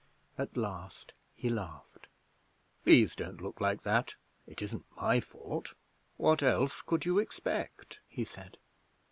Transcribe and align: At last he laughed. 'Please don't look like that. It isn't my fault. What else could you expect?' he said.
At 0.35 0.57
last 0.57 1.13
he 1.35 1.47
laughed. 1.47 2.07
'Please 2.83 3.13
don't 3.13 3.39
look 3.39 3.61
like 3.61 3.83
that. 3.83 4.15
It 4.47 4.63
isn't 4.63 4.87
my 4.97 5.19
fault. 5.19 5.75
What 6.17 6.41
else 6.41 6.81
could 6.81 7.05
you 7.05 7.19
expect?' 7.19 7.99
he 8.07 8.25
said. 8.25 8.57